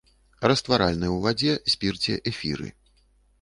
[0.51, 2.73] Растваральны ў вадзе, спірце, эфіры.